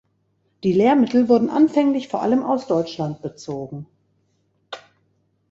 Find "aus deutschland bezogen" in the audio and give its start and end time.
2.41-3.85